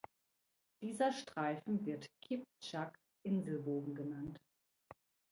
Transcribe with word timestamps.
Dieser 0.81 1.11
Streifen 1.11 1.85
wird 1.85 2.09
"Kiptschak-Inselbogen" 2.23 3.93
genannt. 3.93 4.39